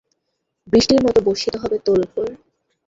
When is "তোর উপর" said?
1.85-2.27